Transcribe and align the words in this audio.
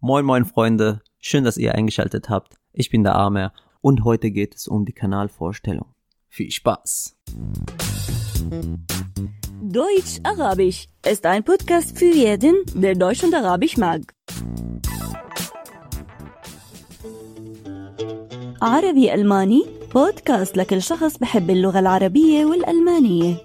Moin 0.00 0.25
moin 0.25 0.45
Freunde, 0.45 1.01
schön, 1.19 1.43
dass 1.43 1.57
ihr 1.57 1.75
eingeschaltet 1.75 2.29
habt. 2.29 2.55
Ich 2.73 2.89
bin 2.89 3.03
der 3.03 3.15
Amer 3.15 3.53
und 3.81 4.03
heute 4.03 4.31
geht 4.31 4.55
es 4.55 4.67
um 4.67 4.85
die 4.85 4.93
Kanalvorstellung. 4.93 5.93
Viel 6.27 6.51
Spaß! 6.51 7.17
Deutsch 9.61 10.19
Arabisch 10.23 10.87
ist 11.07 11.25
ein 11.25 11.43
Podcast 11.43 11.97
für 11.97 12.11
jeden, 12.13 12.55
der 12.73 12.95
Deutsch 12.95 13.23
und 13.23 13.33
Arabisch 13.35 13.77
mag. 13.77 14.01
عربي 18.61 19.13
ألماني 19.13 19.65
بودكاست 19.93 20.57
لكل 20.57 20.81
شخص 20.81 21.17
بحب 21.17 21.49
اللغة 21.49 21.79
العربية 21.79 22.45
والألمانية 22.45 23.37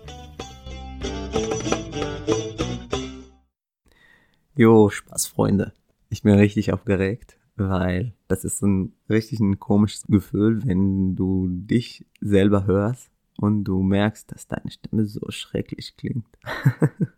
Jo, 4.58 4.88
Spaß 4.90 5.26
Freunde. 5.26 5.72
Ich 6.08 6.22
bin 6.22 6.34
richtig 6.34 6.72
aufgeregt, 6.72 7.38
weil 7.56 8.14
das 8.28 8.44
ist 8.44 8.62
ein 8.62 8.92
richtig 9.08 9.40
ein 9.40 9.58
komisches 9.58 10.04
Gefühl, 10.06 10.64
wenn 10.64 11.16
du 11.16 11.48
dich 11.48 12.06
selber 12.20 12.66
hörst 12.66 13.10
und 13.38 13.64
du 13.64 13.82
merkst, 13.82 14.30
dass 14.32 14.46
deine 14.46 14.70
Stimme 14.70 15.06
so 15.06 15.20
schrecklich 15.30 15.96
klingt. 15.96 16.26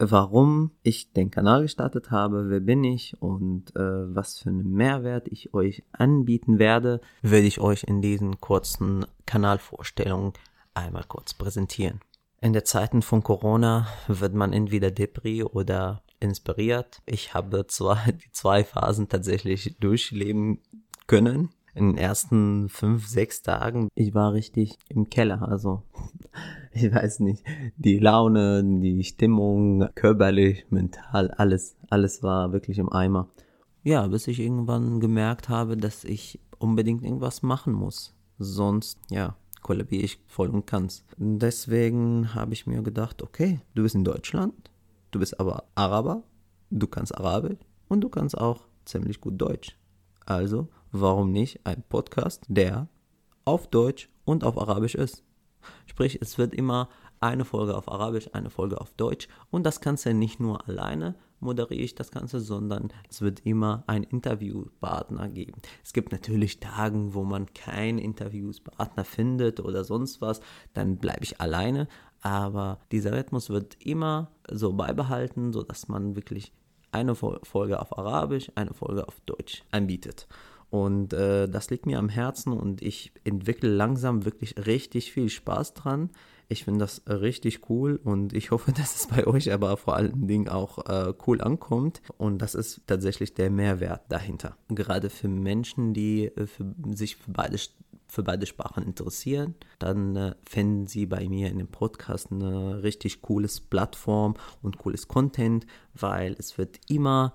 Warum 0.00 0.70
ich 0.84 1.12
den 1.12 1.32
Kanal 1.32 1.62
gestartet 1.62 2.12
habe, 2.12 2.50
wer 2.50 2.60
bin 2.60 2.84
ich 2.84 3.20
und 3.20 3.74
äh, 3.74 4.14
was 4.14 4.38
für 4.38 4.50
einen 4.50 4.72
Mehrwert 4.72 5.26
ich 5.26 5.54
euch 5.54 5.82
anbieten 5.90 6.60
werde, 6.60 7.00
werde 7.22 7.48
ich 7.48 7.60
euch 7.60 7.82
in 7.82 8.00
diesen 8.00 8.40
kurzen 8.40 9.06
Kanalvorstellungen 9.26 10.34
einmal 10.74 11.04
kurz 11.08 11.34
präsentieren. 11.34 12.00
In 12.40 12.52
der 12.52 12.64
Zeiten 12.64 13.02
von 13.02 13.24
Corona 13.24 13.88
wird 14.06 14.34
man 14.34 14.52
entweder 14.52 14.92
Depri 14.92 15.42
oder 15.42 16.02
inspiriert. 16.20 17.00
Ich 17.06 17.34
habe 17.34 17.66
zwar 17.66 17.98
die 18.12 18.30
zwei 18.32 18.64
Phasen 18.64 19.08
tatsächlich 19.08 19.76
durchleben 19.80 20.60
können. 21.06 21.50
In 21.74 21.90
den 21.90 21.98
ersten 21.98 22.68
fünf, 22.68 23.06
sechs 23.06 23.42
Tagen, 23.42 23.88
ich 23.94 24.12
war 24.12 24.32
richtig 24.32 24.76
im 24.88 25.10
Keller, 25.10 25.48
also 25.48 25.84
ich 26.72 26.92
weiß 26.92 27.20
nicht, 27.20 27.44
die 27.76 28.00
Laune, 28.00 28.64
die 28.64 29.04
Stimmung, 29.04 29.88
körperlich, 29.94 30.66
mental, 30.70 31.30
alles, 31.30 31.76
alles 31.88 32.22
war 32.24 32.52
wirklich 32.52 32.78
im 32.78 32.92
Eimer. 32.92 33.28
Ja, 33.84 34.06
bis 34.08 34.26
ich 34.26 34.40
irgendwann 34.40 34.98
gemerkt 34.98 35.48
habe, 35.48 35.76
dass 35.76 36.02
ich 36.04 36.40
unbedingt 36.58 37.04
irgendwas 37.04 37.42
machen 37.42 37.72
muss. 37.72 38.14
Sonst, 38.38 38.98
ja, 39.10 39.36
kollabiere 39.62 40.04
ich 40.04 40.20
voll 40.26 40.48
und 40.48 40.66
ganz. 40.66 41.04
Deswegen 41.16 42.34
habe 42.34 42.54
ich 42.54 42.66
mir 42.66 42.82
gedacht, 42.82 43.22
okay, 43.22 43.60
du 43.74 43.82
bist 43.82 43.94
in 43.94 44.04
Deutschland, 44.04 44.70
du 45.10 45.18
bist 45.18 45.38
aber 45.40 45.64
Araber, 45.74 46.22
du 46.70 46.86
kannst 46.86 47.16
Arabisch 47.16 47.58
und 47.88 48.00
du 48.02 48.08
kannst 48.08 48.36
auch 48.36 48.66
ziemlich 48.84 49.20
gut 49.20 49.40
Deutsch. 49.40 49.76
Also, 50.26 50.68
warum 50.92 51.32
nicht 51.32 51.60
ein 51.64 51.82
Podcast, 51.88 52.44
der 52.48 52.88
auf 53.44 53.68
Deutsch 53.68 54.10
und 54.24 54.44
auf 54.44 54.58
Arabisch 54.58 54.94
ist? 54.94 55.22
Sprich, 55.86 56.20
es 56.20 56.38
wird 56.38 56.54
immer 56.54 56.88
eine 57.20 57.44
Folge 57.44 57.76
auf 57.76 57.90
Arabisch, 57.90 58.30
eine 58.32 58.50
Folge 58.50 58.80
auf 58.80 58.92
Deutsch 58.94 59.28
und 59.50 59.64
das 59.64 59.80
Ganze 59.80 60.14
nicht 60.14 60.38
nur 60.40 60.68
alleine 60.68 61.14
moderiere 61.40 61.82
ich 61.82 61.94
das 61.94 62.10
Ganze, 62.10 62.40
sondern 62.40 62.92
es 63.08 63.22
wird 63.22 63.40
immer 63.46 63.84
einen 63.86 64.04
Interviewpartner 64.04 65.28
geben. 65.28 65.60
Es 65.84 65.92
gibt 65.92 66.12
natürlich 66.12 66.60
Tage, 66.60 67.14
wo 67.14 67.24
man 67.24 67.52
keinen 67.54 67.98
Interviewpartner 67.98 69.04
findet 69.04 69.60
oder 69.60 69.84
sonst 69.84 70.20
was, 70.20 70.40
dann 70.74 70.98
bleibe 70.98 71.22
ich 71.22 71.40
alleine, 71.40 71.88
aber 72.20 72.80
dieser 72.92 73.12
Rhythmus 73.12 73.50
wird 73.50 73.76
immer 73.84 74.30
so 74.50 74.72
beibehalten, 74.72 75.52
sodass 75.52 75.88
man 75.88 76.16
wirklich 76.16 76.52
eine 76.90 77.14
Folge 77.14 77.80
auf 77.80 77.96
Arabisch, 77.98 78.50
eine 78.54 78.72
Folge 78.72 79.06
auf 79.06 79.20
Deutsch 79.26 79.62
anbietet. 79.70 80.26
Und 80.70 81.12
äh, 81.14 81.48
das 81.48 81.70
liegt 81.70 81.86
mir 81.86 81.98
am 81.98 82.08
Herzen 82.08 82.52
und 82.52 82.82
ich 82.82 83.12
entwickle 83.24 83.70
langsam 83.70 84.24
wirklich 84.24 84.66
richtig 84.66 85.12
viel 85.12 85.30
Spaß 85.30 85.74
dran. 85.74 86.10
Ich 86.50 86.64
finde 86.64 86.80
das 86.80 87.02
richtig 87.06 87.68
cool 87.68 88.00
und 88.02 88.32
ich 88.32 88.50
hoffe, 88.50 88.72
dass 88.76 88.96
es 88.96 89.06
bei 89.06 89.26
euch 89.26 89.52
aber 89.52 89.76
vor 89.76 89.96
allen 89.96 90.26
Dingen 90.26 90.48
auch 90.48 90.86
äh, 90.86 91.14
cool 91.26 91.40
ankommt. 91.40 92.02
Und 92.18 92.38
das 92.38 92.54
ist 92.54 92.82
tatsächlich 92.86 93.34
der 93.34 93.50
Mehrwert 93.50 94.02
dahinter. 94.10 94.56
Gerade 94.68 95.08
für 95.08 95.28
Menschen, 95.28 95.94
die 95.94 96.26
äh, 96.26 96.46
für, 96.46 96.74
sich 96.94 97.16
für 97.16 97.30
beide, 97.30 97.58
für 98.08 98.22
beide 98.22 98.46
Sprachen 98.46 98.84
interessieren, 98.84 99.54
dann 99.78 100.16
äh, 100.16 100.34
finden 100.42 100.86
sie 100.86 101.06
bei 101.06 101.28
mir 101.28 101.50
in 101.50 101.58
dem 101.58 101.68
Podcast 101.68 102.32
eine 102.32 102.82
richtig 102.82 103.20
cooles 103.20 103.60
Plattform 103.60 104.34
und 104.62 104.78
cooles 104.78 105.08
Content, 105.08 105.66
weil 105.94 106.34
es 106.38 106.56
wird 106.56 106.80
immer 106.88 107.34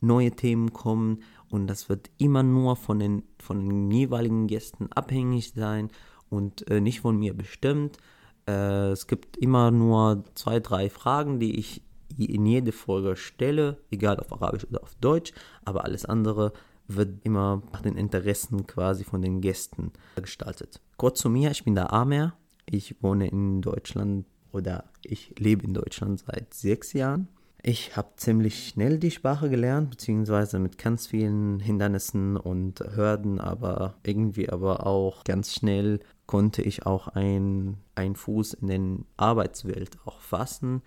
neue 0.00 0.30
Themen 0.30 0.72
kommen 0.72 1.22
und 1.50 1.66
das 1.66 1.88
wird 1.88 2.10
immer 2.18 2.42
nur 2.42 2.76
von 2.76 2.98
den, 2.98 3.22
von 3.38 3.60
den 3.60 3.90
jeweiligen 3.90 4.46
Gästen 4.46 4.90
abhängig 4.92 5.52
sein 5.52 5.90
und 6.30 6.68
äh, 6.70 6.80
nicht 6.80 7.00
von 7.00 7.18
mir 7.18 7.34
bestimmt. 7.34 7.98
Äh, 8.46 8.90
es 8.90 9.06
gibt 9.06 9.36
immer 9.36 9.70
nur 9.70 10.24
zwei, 10.34 10.60
drei 10.60 10.90
Fragen, 10.90 11.38
die 11.38 11.58
ich 11.58 11.82
in 12.16 12.46
jede 12.46 12.72
Folge 12.72 13.16
stelle, 13.16 13.78
egal 13.90 14.20
auf 14.20 14.32
Arabisch 14.32 14.64
oder 14.64 14.82
auf 14.82 14.94
Deutsch, 14.96 15.32
aber 15.64 15.84
alles 15.84 16.04
andere 16.04 16.52
wird 16.86 17.24
immer 17.24 17.62
nach 17.72 17.82
den 17.82 17.96
Interessen 17.96 18.66
quasi 18.66 19.04
von 19.04 19.22
den 19.22 19.40
Gästen 19.40 19.92
gestaltet. 20.16 20.80
Kurz 20.96 21.20
zu 21.20 21.30
mir, 21.30 21.50
ich 21.50 21.64
bin 21.64 21.74
der 21.74 21.92
Amer, 21.92 22.34
ich 22.66 23.02
wohne 23.02 23.28
in 23.28 23.62
Deutschland 23.62 24.26
oder 24.52 24.84
ich 25.02 25.34
lebe 25.38 25.64
in 25.64 25.74
Deutschland 25.74 26.20
seit 26.20 26.54
sechs 26.54 26.92
Jahren. 26.92 27.28
Ich 27.66 27.96
habe 27.96 28.10
ziemlich 28.16 28.68
schnell 28.68 28.98
die 28.98 29.10
Sprache 29.10 29.48
gelernt, 29.48 29.88
beziehungsweise 29.88 30.58
mit 30.58 30.76
ganz 30.76 31.06
vielen 31.06 31.60
Hindernissen 31.60 32.36
und 32.36 32.80
Hürden, 32.80 33.40
aber 33.40 33.94
irgendwie 34.02 34.50
aber 34.50 34.86
auch 34.86 35.24
ganz 35.24 35.54
schnell 35.54 36.00
konnte 36.26 36.60
ich 36.60 36.84
auch 36.84 37.08
einen 37.08 37.78
Fuß 37.96 38.52
in 38.52 38.68
den 38.68 39.04
Arbeitswelt 39.16 39.96
auch 40.04 40.20
fassen, 40.20 40.82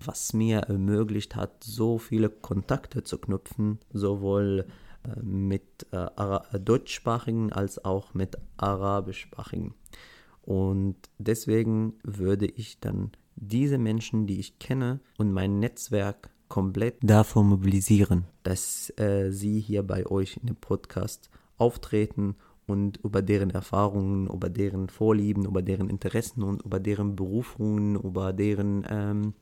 was 0.00 0.32
mir 0.32 0.60
ermöglicht 0.60 1.36
hat, 1.36 1.62
so 1.62 1.98
viele 1.98 2.30
Kontakte 2.30 3.04
zu 3.04 3.18
knüpfen, 3.18 3.78
sowohl 3.92 4.64
mit 5.22 5.86
äh, 5.90 6.60
deutschsprachigen 6.60 7.52
als 7.52 7.84
auch 7.84 8.14
mit 8.14 8.36
arabischsprachigen. 8.56 9.74
Und 10.42 10.96
deswegen 11.18 11.94
würde 12.02 12.46
ich 12.46 12.80
dann 12.80 13.12
diese 13.36 13.78
Menschen, 13.78 14.26
die 14.26 14.40
ich 14.40 14.58
kenne 14.58 15.00
und 15.18 15.32
mein 15.32 15.58
Netzwerk 15.58 16.30
komplett 16.48 16.96
davon 17.02 17.48
mobilisieren, 17.48 18.24
dass 18.42 18.92
äh, 18.98 19.30
sie 19.30 19.60
hier 19.60 19.82
bei 19.82 20.06
euch 20.06 20.36
in 20.36 20.46
dem 20.46 20.56
Podcast 20.56 21.30
auftreten 21.56 22.36
und 22.66 22.98
über 22.98 23.22
deren 23.22 23.50
Erfahrungen, 23.50 24.26
über 24.26 24.50
deren 24.50 24.88
Vorlieben, 24.88 25.46
über 25.46 25.62
deren 25.62 25.88
Interessen 25.88 26.42
und 26.42 26.62
über 26.62 26.80
deren 26.80 27.16
Berufungen, 27.16 27.96
über 27.96 28.32
deren 28.32 28.84
ähm, 28.88 29.34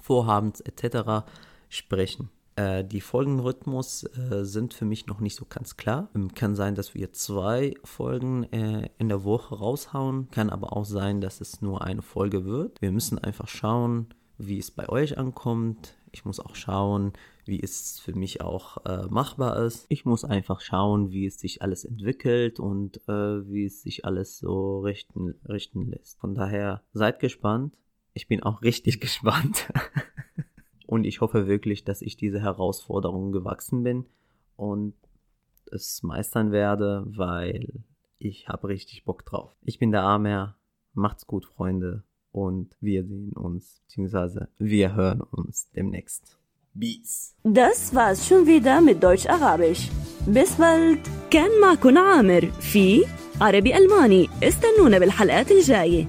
Vorhabens 0.00 0.60
etc. 0.60 1.24
sprechen. 1.68 2.30
Äh, 2.60 2.84
die 2.84 3.00
Folgenrhythmus 3.00 4.04
äh, 4.04 4.44
sind 4.44 4.74
für 4.74 4.84
mich 4.84 5.06
noch 5.06 5.20
nicht 5.20 5.34
so 5.34 5.46
ganz 5.48 5.76
klar. 5.76 6.10
Ähm, 6.14 6.34
kann 6.34 6.54
sein, 6.54 6.74
dass 6.74 6.94
wir 6.94 7.12
zwei 7.12 7.74
Folgen 7.84 8.44
äh, 8.52 8.90
in 8.98 9.08
der 9.08 9.24
Woche 9.24 9.54
raushauen. 9.54 10.30
Kann 10.30 10.50
aber 10.50 10.76
auch 10.76 10.84
sein, 10.84 11.22
dass 11.22 11.40
es 11.40 11.62
nur 11.62 11.82
eine 11.82 12.02
Folge 12.02 12.44
wird. 12.44 12.82
Wir 12.82 12.92
müssen 12.92 13.18
einfach 13.18 13.48
schauen, 13.48 14.08
wie 14.36 14.58
es 14.58 14.70
bei 14.70 14.88
euch 14.90 15.16
ankommt. 15.16 15.94
Ich 16.12 16.24
muss 16.26 16.40
auch 16.40 16.54
schauen, 16.54 17.12
wie 17.46 17.62
es 17.62 17.98
für 17.98 18.14
mich 18.14 18.42
auch 18.42 18.84
äh, 18.84 19.06
machbar 19.08 19.64
ist. 19.64 19.86
Ich 19.88 20.04
muss 20.04 20.24
einfach 20.24 20.60
schauen, 20.60 21.12
wie 21.12 21.26
es 21.26 21.38
sich 21.40 21.62
alles 21.62 21.84
entwickelt 21.84 22.60
und 22.60 22.98
äh, 23.08 23.48
wie 23.48 23.64
es 23.64 23.80
sich 23.82 24.04
alles 24.04 24.38
so 24.38 24.80
richten, 24.80 25.34
richten 25.48 25.86
lässt. 25.86 26.18
Von 26.18 26.34
daher 26.34 26.82
seid 26.92 27.20
gespannt. 27.20 27.74
Ich 28.12 28.28
bin 28.28 28.42
auch 28.42 28.60
richtig 28.60 29.00
gespannt. 29.00 29.72
Und 30.89 31.03
ich 31.03 31.21
hoffe 31.21 31.47
wirklich, 31.47 31.83
dass 31.83 32.01
ich 32.01 32.15
diese 32.17 32.41
Herausforderung 32.41 33.31
gewachsen 33.31 33.83
bin 33.83 34.05
und 34.55 34.93
es 35.71 36.03
meistern 36.03 36.51
werde, 36.51 37.03
weil 37.07 37.83
ich 38.19 38.47
habe 38.47 38.67
richtig 38.67 39.03
Bock 39.03 39.25
drauf. 39.25 39.51
Ich 39.63 39.79
bin 39.79 39.91
der 39.91 40.03
Amer. 40.03 40.55
Macht's 40.93 41.27
gut, 41.27 41.45
Freunde. 41.45 42.03
Und 42.31 42.75
wir 42.81 43.05
sehen 43.05 43.33
uns, 43.33 43.81
beziehungsweise 43.85 44.49
wir 44.57 44.93
hören 44.95 45.21
uns 45.21 45.69
demnächst. 45.71 46.37
Peace. 46.77 47.35
Das 47.43 47.95
war's 47.95 48.27
schon 48.27 48.45
wieder 48.45 48.81
mit 48.81 49.01
Deutsch-Arabisch. 49.01 49.89
Bis 50.27 50.55
bald. 50.57 50.99
كان 51.31 51.61
معكم 51.61 51.97
عامر 51.97 52.45
في 52.45 53.05
عربي 53.41 53.77
ألماني 53.77 54.29
استنونا 54.43 54.99
بالحلقات 54.99 55.51
الجاية 55.51 56.07